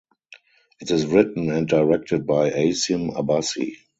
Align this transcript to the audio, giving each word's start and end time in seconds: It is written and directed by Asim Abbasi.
It 0.79 0.89
is 0.89 1.05
written 1.05 1.51
and 1.51 1.67
directed 1.67 2.25
by 2.25 2.49
Asim 2.49 3.13
Abbasi. 3.15 3.75